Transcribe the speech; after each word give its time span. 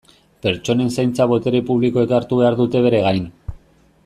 Pertsonen 0.45 0.89
zaintza 0.95 1.27
botere 1.33 1.61
publikoek 1.69 2.17
hartu 2.21 2.41
behar 2.43 2.61
dute 2.63 2.83
bere 2.87 3.07
gain. 3.09 3.33